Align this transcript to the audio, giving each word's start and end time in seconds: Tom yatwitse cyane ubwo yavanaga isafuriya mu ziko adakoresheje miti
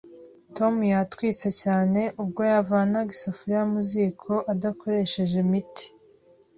Tom 0.55 0.73
yatwitse 0.93 1.49
cyane 1.61 2.01
ubwo 2.21 2.41
yavanaga 2.51 3.09
isafuriya 3.17 3.61
mu 3.71 3.79
ziko 3.89 4.33
adakoresheje 4.53 5.37
miti 5.51 5.85